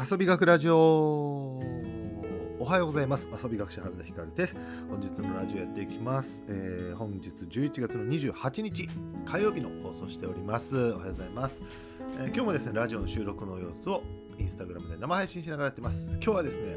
[0.00, 0.76] 遊び学ラジオ。
[2.60, 3.28] おはようございます。
[3.42, 4.56] 遊び学者原田光です。
[4.88, 8.88] 本日のラジオやっていきます、えー本日11月の28日
[9.26, 10.76] 火曜日の放送しております。
[10.76, 11.60] おはようございます、
[12.16, 14.04] えー今日もですねラジオの収録の様子を
[14.38, 16.12] インスタグラムで生配信しながらやってます。
[16.12, 16.76] 今日はですね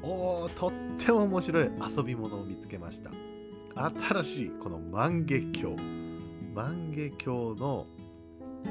[0.00, 3.10] おーとっても面白い遊び物を見つけました。
[3.74, 5.76] 新しいこの万華鏡。
[6.54, 7.86] 万華鏡の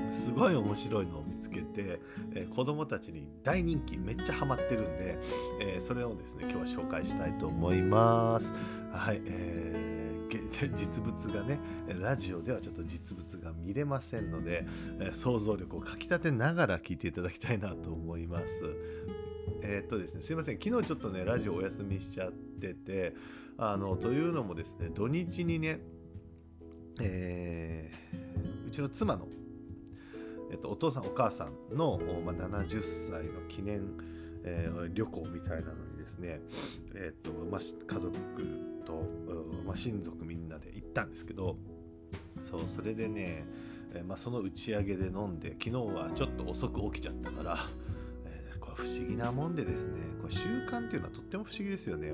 [0.10, 2.00] すごい面白いのを見つけて、
[2.34, 5.18] えー子供たちに大人気めっちゃハマってるんで、
[5.62, 8.54] えーそれをですね今日は紹介したいと思います。
[8.92, 9.94] はい、えー
[10.76, 11.60] 実物がね
[12.02, 14.66] ラジオではちょっと実物が見れませんので、
[15.14, 18.46] 想像力をかきたてながら聞いていただきたいなと思います。
[19.62, 23.16] えーっとですねすいません昨日ちょっとねラジオお休みしちゃってて
[23.58, 25.80] あのというのもですね土日にね
[27.00, 29.28] えーうちの妻の
[30.54, 33.82] えっと、お父さんお母さんの、まあ、70歳の記念、
[34.44, 36.42] えー旅行みたいなのにですね、
[36.94, 38.14] えっとまあ、家族
[38.86, 38.94] と、
[39.66, 41.56] まあ、親族みんなで行ったんですけど
[42.40, 43.46] そうそれでね、
[43.94, 47.58] えーまあ、その打ち上げで飲んで昨日はちょっと遅く起きちゃったから、
[48.74, 52.14] 不思議なもんでですねこれ習慣っていうのはとっても不思議ですよね。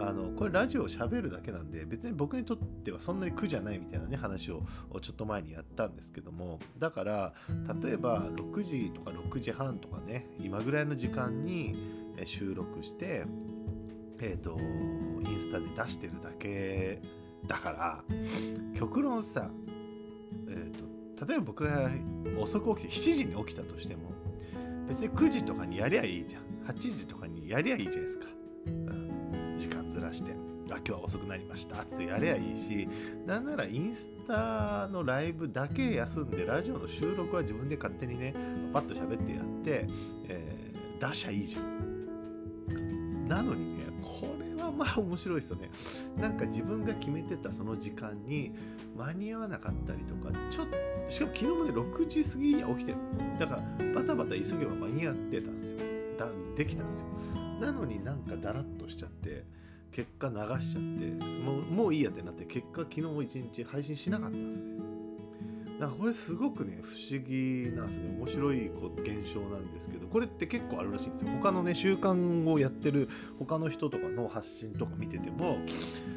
[0.00, 4.62] あのこれラジオを喋るだけなんで別に僕にとってはそんなに苦じゃないみたいなね話を
[5.00, 7.34] ちょっと前にやったんですけどもだから
[7.82, 11.76] 例えば6時とか6時半とかね今ぐらいの時間に
[12.24, 13.24] 収録して
[14.20, 17.00] えっ、とインスタで出してるだけ
[17.46, 18.04] だから
[18.78, 19.50] 極論さ
[20.48, 21.90] えー、と例えば僕が
[22.38, 24.12] 遅く起きて7時に起きたとしても
[24.92, 26.42] 別に9時とかにやりゃいいじゃん。
[26.70, 28.26] 8時とかにやりゃいいじゃないですか、
[28.66, 30.32] うん、時間ずらして。
[30.70, 31.80] あ今日は遅くなりました。
[31.80, 32.86] ってやりゃいいし。
[33.26, 38.34] なんならインスタのライブだけ休んでラジオの収録は自分で勝手にね
[38.74, 39.86] パッと喋ってやって、
[40.28, 43.26] えー出しゃいいじゃん。
[43.26, 45.70] なのにねこれはまあ面白いですよね。
[46.18, 48.52] なんか自分が決めてたその時間に
[48.96, 50.76] 間に合わなかったりとかちょっと
[51.12, 52.98] しかも昨日もね6時過ぎに起きてる。
[53.38, 55.78] だからバタバタ急げば間に合ってたんですよ。
[56.18, 57.06] だできたんですよ。
[57.60, 59.44] なのになんかダラッとしちゃって
[59.92, 64.62] 結果流しちゃってもうもういいやってなって結果昨日も一日配信しなかったんですね。
[65.80, 68.16] だからこれすごくね不思議なんですね。
[68.18, 71.30] 面白いこう現象なんですけどこれって結構あるらしいんですよ。
[71.32, 75.58] 他のね習慣をやってる他の人とかの発信とか見てても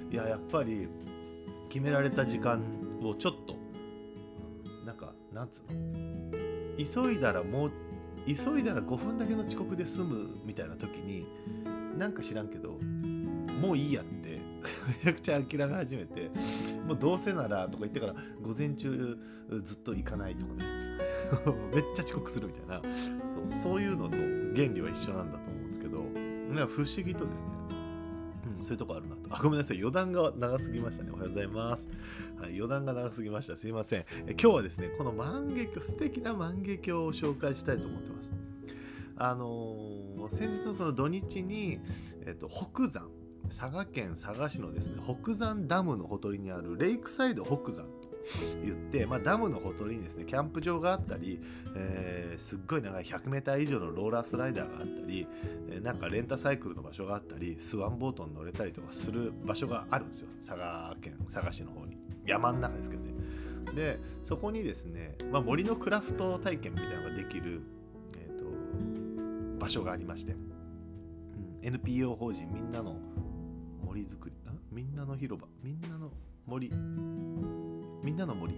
[0.09, 0.87] いややっぱり
[1.67, 2.61] 決められた時間
[3.03, 3.57] をちょっと、
[5.35, 7.05] なんつうの？
[7.05, 7.71] 急いだらもう
[8.25, 11.27] 急いだら5分だけの遅刻で済むみたいな時に
[11.97, 12.79] なんか知らんけど
[13.61, 14.39] もういいやって
[15.03, 16.31] めちゃくちゃ諦め始めて
[16.87, 19.17] もうどうせならとか言ってから午前中
[19.63, 20.65] ずっと行かないとかね。
[21.73, 22.81] めっちゃ遅刻するみたいな。
[22.81, 24.15] そうそういうのと
[24.55, 25.97] 原理は一緒なんだと思うんですけど
[26.67, 27.51] 不思議とですね。
[28.57, 29.35] うん、そういうとこあるなと。
[29.35, 29.79] あ、ごめんなさい。
[29.79, 31.11] 余談が長すぎましたね。
[31.11, 31.87] おはようございます。
[32.39, 33.57] はい、余談が長すぎました。
[33.57, 34.05] すいません。
[34.27, 38.33] え今日はですね、この万華鏡、素敵な万華鏡を紹介したいと思ってます。
[39.17, 41.79] あのー先日のその土日に、
[42.25, 43.09] えっと、北山、
[43.49, 48.04] 佐賀県佐賀市のですね、北山ダムのほとりにあるレイクサイド北山と
[48.63, 51.39] 言って、まあ、ダムのほとりにですね、キャンプ場があったり、
[51.75, 55.27] えーすっごい長い 100m 以上のローラースライダーがあったり、
[55.69, 60.27] えなんかレンタサイクルの場所があったりスワンボートに乗れたりとかする場所があるんですよ。
[60.45, 61.97] 佐賀県佐賀市の方に。
[62.25, 63.13] 山の中ですけどね。
[63.73, 67.61] でそこにですね、まあ、森のクラフト体験みたいなのができる、
[68.17, 70.55] えー、と場所がありまして、うん
[71.65, 72.95] NPO 法人みんなの
[73.83, 74.35] 森づくり
[74.71, 76.11] みんなの広場みんなの
[76.45, 76.69] 森
[78.05, 78.55] みんなの森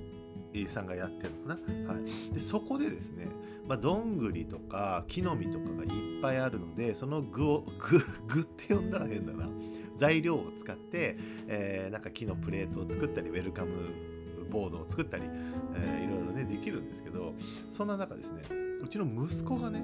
[0.67, 3.27] さんがやってるのかな、はい、でそこでですね
[3.67, 5.89] まあ、どんぐりとか木の実とかがいっ
[6.21, 9.49] ぱいあるのでその具を 具具って呼んだら変だな。
[9.97, 13.71] 材料を使って、えーなんか木のプレートを作ったりウェルカム
[14.49, 17.33] ボードを作ったり、えーいろいろねできるんですけど
[17.71, 18.43] そんな中ですね
[18.81, 19.83] うちの息子がね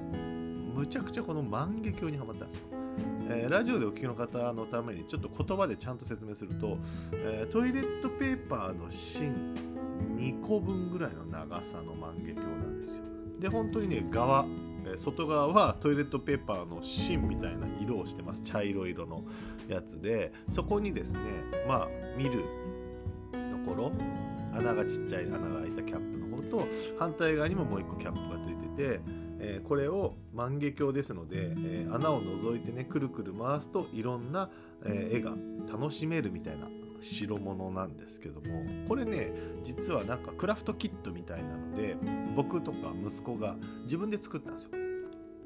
[0.75, 2.82] むちゃくちゃこの万華鏡にはまったんですよ。
[3.29, 6.77] えーラジオでお聞きの方のためにちょっと言葉でちゃんと説明すると、
[7.13, 9.33] えートイレットペーパーの芯
[10.17, 13.03] 2個分ぐらいの長さの万華鏡なんですよ。
[13.39, 14.45] で本当にね側
[14.97, 19.23] 外側はトイレットペーパーの芯みたいな色をしてます茶色色の
[19.67, 21.19] やつでそこにですね
[21.67, 21.87] まあ
[22.17, 22.43] 見る
[23.31, 23.91] ところ
[24.53, 26.67] 穴がちっちゃい穴が開いたキャップの方と
[26.99, 28.99] 反対側にももう一個キャップがついてて、
[29.43, 34.49] えーこれを万華鏡ですので、えー穴を覗いてねくるくる回すといろんな、
[34.85, 35.33] えー絵が
[35.71, 36.67] 楽しめるみたいな
[37.01, 41.97] 代物なんですけどもこれね実はなんかクラフトキットみたいなので
[42.35, 44.69] 僕とか息子が自分で作ったんですよ。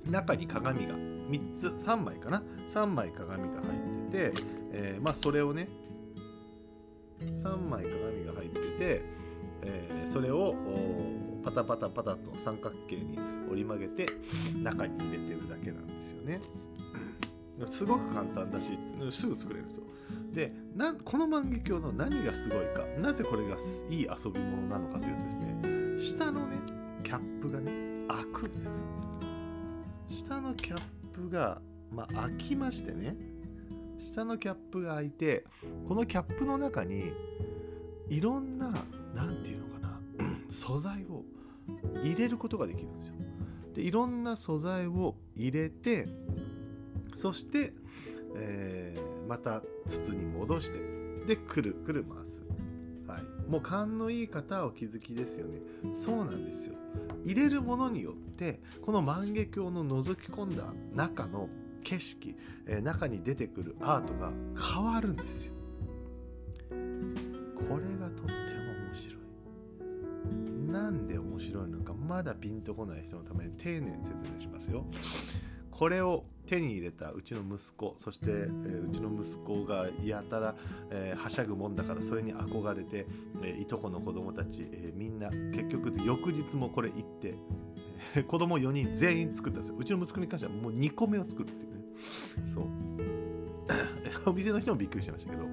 [0.05, 5.67] 中に鏡が3つ3枚かな？3枚鏡が入ってて、え、まあそれをね
[7.19, 9.01] 3枚鏡が入ってて、
[9.63, 10.55] え、それを
[11.47, 13.17] パタパタパタと三角形に
[13.49, 14.05] 折り曲げて
[14.61, 16.41] 中に入れてるだけなんですよね。
[17.65, 18.77] すごく簡単だし
[19.09, 19.83] すぐ作れるんですよ。
[20.33, 23.55] でなこの万華鏡の何がすごいかなぜこれが
[23.89, 26.57] いい遊び物なのかというとですね下のね
[27.01, 27.71] キャップがね
[28.09, 28.81] 開くんですよ。
[30.09, 30.81] 下のキャッ
[31.13, 33.15] プが、まあ、開きましてね
[34.01, 35.45] 下のキャップが開いて
[35.87, 37.13] このキャップの中に
[38.09, 38.69] いろんな
[39.15, 39.99] 何て言うのかな
[40.51, 41.23] 素材を
[42.03, 43.13] 入れることができるんですよ。
[43.75, 46.07] でいろんな素材を入れて
[47.13, 47.73] そして、
[48.35, 52.41] えー、また筒に戻してでくるくる回す。
[53.07, 55.59] はい、もう勘のいい方はお気づきですよね。
[55.93, 56.75] そうなんですよ。
[57.25, 61.49] 入れるものによってこの万華鏡の覗き込んだ中の
[61.83, 62.35] 景色、
[62.65, 64.31] えー、中に出てくるアートが
[64.75, 65.53] 変わるんですよ。
[67.69, 68.46] これがとっても。
[70.67, 74.85] なんで面白いのかまだピンとこない人のために丁寧に説明しますよ。
[75.71, 80.55] これを手に入れたうちの息子そして、えー、うちの息子がやたら、
[80.89, 83.05] えー、はしゃぐもんだからそれに憧れて、
[83.43, 87.35] えー、いとこの子供たち、えみんな結局翌日もこれ行って、
[88.15, 89.77] え 子供4人全員作ったんですよ。
[89.77, 91.83] うちの息子に関してはもう2個目を作るっていうね。
[92.53, 92.65] そう。
[94.29, 95.45] お店の人もびっくりしましたけど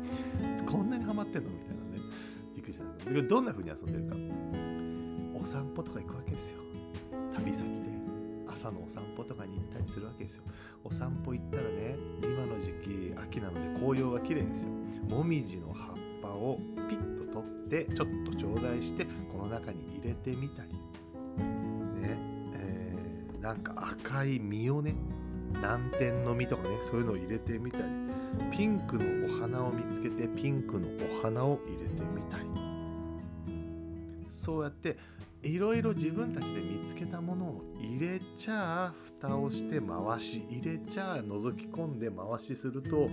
[0.64, 1.98] こんなにハマってんのみたいなね。
[2.54, 2.84] びっくりした。
[2.84, 4.43] んだけどどんな風に遊んでるか。
[5.54, 6.58] 散歩とか行くわけですよ。
[7.32, 7.94] 旅先で。
[8.48, 10.42] 朝のお散歩とかに行ったりするわけですよ。
[10.82, 14.70] お散歩行ったらね今の時期秋なので紅葉が綺麗ですよ。
[15.08, 16.58] もみじの葉っぱを
[16.88, 20.70] ピッと取ってちょっと頂戴してこの中に入れてみたり。
[20.70, 22.18] ね。
[22.56, 24.96] えー、なんか赤い実をね
[25.52, 27.84] 南天の実とかねそういうのを入れてみたり。
[28.50, 30.88] ピンクのお花を見つけてピンクの
[31.20, 32.44] お花を入れてみたり。
[34.44, 34.98] そうやって
[35.44, 43.08] いろいろ自分たちで見つけたものを入れちゃ蓋をして回し入れちゃ覗き込んで回しすると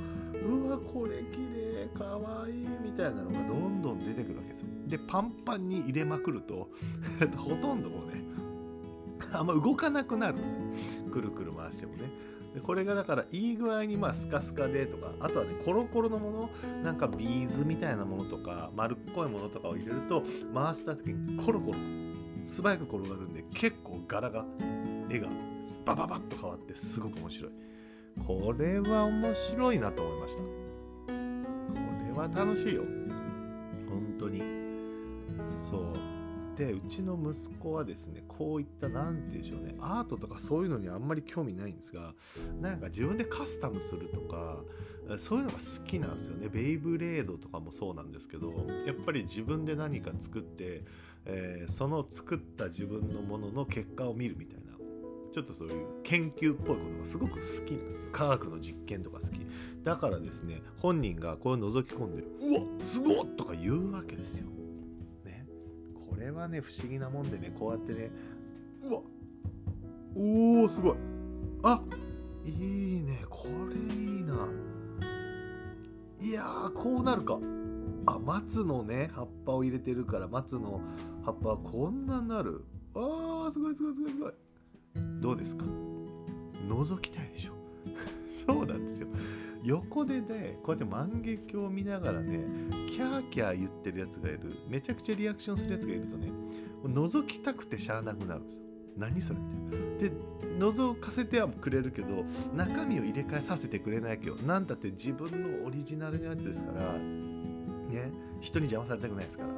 [0.45, 4.67] うわこれ綺麗かわいいみたいなのがどんどん出てくるわけですよ。
[4.87, 6.69] でパンパンに入れまくると
[7.35, 8.23] ほとんどもうね
[9.33, 10.61] あんま動かなくなるんですよ。
[11.11, 12.09] くるくる回してもね。
[12.63, 16.49] これがだからいい具合にまあスカスカでとかあとはねコロコロのもの
[16.83, 20.23] なんかビーズみたいなものとか丸っこいものとかを入れると
[20.53, 21.77] 回した時にコロコロ
[22.43, 24.45] 素早く転がるんで結構柄が
[25.09, 25.27] 絵が
[25.85, 27.51] バババッと変わってすごく面白い。
[28.25, 30.43] これは面白いなと思いました。
[30.43, 30.49] こ
[32.07, 32.83] れは楽しいよ。
[33.89, 34.41] 本当に。
[35.69, 36.11] そう。
[36.55, 42.13] でうちの息子はですねこういった何て言うんでしょうねアートとかそういうのにあんまり興味ないんですが
[42.59, 44.57] なんか自分でカスタムするとか
[45.17, 46.49] そういうのが好きなんですよね。
[46.49, 48.53] ベイブレードとかもそうなんですけど
[48.85, 50.83] やっぱり自分で何か作って
[51.25, 54.61] えー、その作った自分のものの結果を見るみたいな。
[55.33, 58.09] ちょっとそういう研究っぽいことがすごく好きなんですよ。
[58.11, 59.39] 科学の実験とか好き。
[59.81, 64.47] だからですね本人がこう覗き込んで「うわすごっ!」とか言うわけですよ。
[65.23, 65.47] ね。
[66.09, 68.11] これはね不思議なもんでねこうやってね
[68.83, 69.01] 「うわ
[70.15, 70.95] おーすごい。
[71.63, 71.81] あ
[72.43, 73.23] いいね。
[73.29, 74.49] これいいな。
[76.19, 76.43] いや
[76.75, 77.39] こうなるか。
[78.05, 80.81] あ松のね葉っぱを入れてるから松の
[81.23, 82.63] 葉っぱはこんなになる。
[82.95, 84.31] あーすごいすごいすごいすごい。
[85.21, 85.65] どうですか？
[86.67, 87.53] 覗きたいでしょ？
[88.29, 89.07] そうなんですよ。
[89.63, 92.39] 横でねこうやって万華鏡を見ながらね
[92.89, 94.39] キャーキャー言ってるやつがいる。
[94.67, 96.31] めちゃくちゃリアクションするやつがいるとね
[96.83, 98.61] 覗きたくてしゃあなくなるんですよ。
[98.97, 100.11] 何それみたいなで
[100.59, 105.31] 覗かせてはくれるけど中身を入れ替えさせてくれないけど何だって自分
[105.61, 106.95] のオリジナルのやつですから
[107.91, 109.49] ね人に邪魔されたくないですから。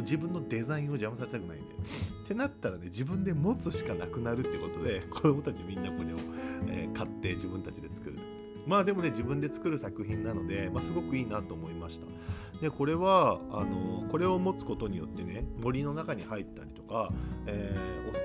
[0.00, 1.74] 自分のデザインを邪魔されたくないんで。
[1.74, 6.16] ってなったらね自分で持つしかなくなるってことで子供たちみんなこれを、
[6.68, 8.18] えー、買って自分たちで作る。
[8.66, 12.06] まあでもね自分で作る作品なので、まあ、すごくいいなと思いました。
[12.60, 17.12] でこれはあのこれを持つことによってね森の中に入ったりとか、
[17.46, 17.76] え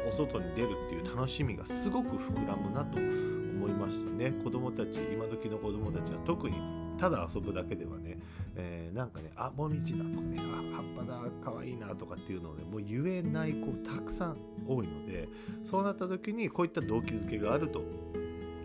[0.08, 4.32] ー、お外に出るっていう楽しみがすごく膨らむなと思いましたね。
[4.44, 6.56] 子供たち今時の子供たちは特に
[7.02, 8.20] ただ遊ぶだけではね、
[8.56, 15.28] えー、なんかねあもみじだとかねあ葉っぱだかわいいなとかっていうのをねもう言えない子たくさん多いので
[15.66, 17.84] そうなった時にこういった動機づけがあると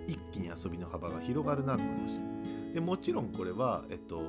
[0.06, 2.22] 一気に遊びの幅が広がるなと思いました。
[2.74, 4.20] でもちろんこれは、えっと、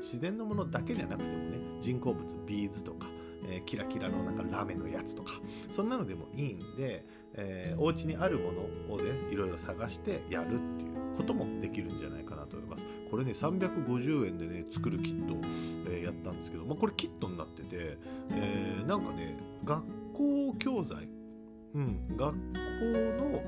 [0.00, 3.06] 自然のものだけじゃなくてもね人工物ビーズとか、
[3.48, 5.34] えー、キラキラのなんかラメのやつとか
[5.70, 13.01] そんなのでもいいんで、えー、お家にあるものをねいろいろ探してやるっていうこともできるんじゃないかなと思います。
[13.12, 15.34] これね350円でね作るキット、
[15.86, 17.98] えー、やったんですけど、まあ、これキットになってて、
[18.30, 21.06] えー、なんかね学校教材？
[21.74, 23.42] うん学校の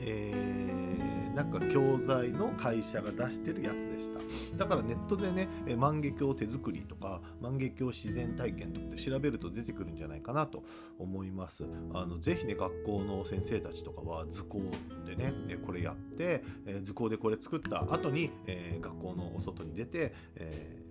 [0.00, 1.05] えー
[1.36, 4.08] なんか教材の会社が出してるやつでし
[4.56, 10.64] ただからネットでね万華鏡手作りとか万華鏡自然体験とかって調べると出てくるんじゃないかなと
[10.98, 14.62] 思いますあのぜひね学校の先生たちとかは図工
[15.04, 15.34] でね
[15.66, 20.82] これやって、え図工でこれ作った後に、えー、学校のお外に出て、え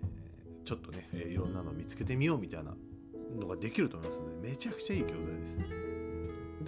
[0.64, 2.72] ー、ちょっとねいろんなの見つけてみようみたいな
[3.36, 5.95] のができると思いますのでめちゃくちゃいい教材です。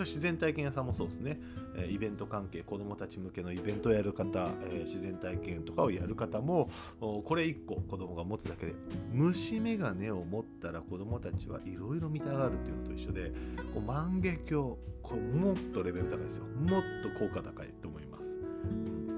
[0.04, 1.40] 自然体験屋さんもそうですね、
[1.76, 8.74] えイベント関係子どもたち向けのイベントをやる方、え自然体験とかをやる方もこれ1個子どもが持つだけで
[9.12, 13.32] 虫眼鏡を持ったら子どもたちはいろいろ見たがるっていうのと一緒で
[13.74, 16.44] こう万華鏡こうもっとレベル高いですよ。
[16.44, 18.36] もっと効果高いと思います。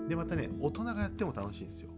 [0.08, 1.90] でまたね大人がやっても楽しいんですよ。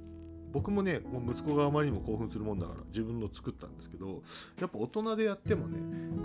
[0.52, 4.22] 僕もねもう息子があまりにも興奮するもんだから自分の作ったんですけど
[4.60, 5.78] やっぱ大人でやってもね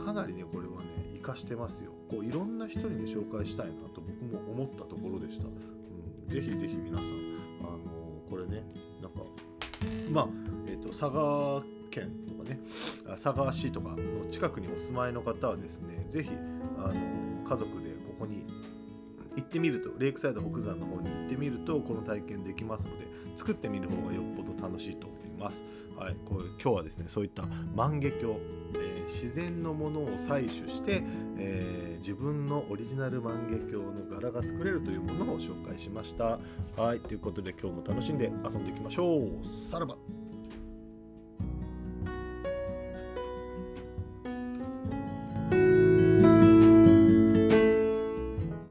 [0.04, 0.88] かなりねこれはね
[1.22, 1.92] 活かしてますよ。
[2.10, 7.08] こういろんな人にね紹介したいなと僕も思ったところでした、うん、ぜひぜひ皆さん
[7.62, 8.64] あのこれね
[9.02, 9.20] なんか
[10.10, 10.28] まあ
[10.68, 12.60] えっ、ー、と佐賀県とかね
[13.06, 16.30] 佐賀市とかの近くにお住まいの方はですねぜひ
[16.78, 18.44] あの家族でここに
[19.36, 23.06] 行ってみるとレイクサイド北山の方に行ってみるとこの体験できますので
[23.38, 25.64] 作ってみる方がよっぽど楽しいと思います。
[25.96, 27.44] はい、こう今日はですねそういった
[27.76, 28.36] 万華鏡、
[28.76, 31.04] えー、自然のものを採取して、
[31.38, 36.40] えー、自分のオリジナル万華鏡の柄が作れるというものを紹介しました。
[36.76, 39.46] はいということで今日も楽しんで遊んでいきましょう。
[39.46, 39.98] さらば